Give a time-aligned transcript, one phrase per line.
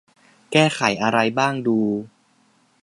[0.51, 1.79] แก้ไขอะไรบ้างดู